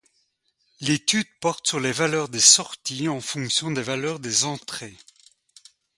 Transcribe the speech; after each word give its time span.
L'étude 0.79 1.27
porte 1.41 1.67
sur 1.67 1.79
les 1.79 1.91
valeurs 1.91 2.27
des 2.27 2.39
sorties 2.39 3.07
en 3.07 3.21
fonction 3.21 3.69
des 3.69 3.83
valeurs 3.83 4.19
des 4.19 4.45
entrées. 4.45 4.97